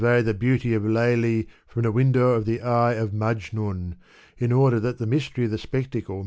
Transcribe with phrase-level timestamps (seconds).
[0.03, 3.93] y the beauty of Laili from the window of the eye af Majniin^
[4.35, 6.19] in order that the mystery of the spectacle mi.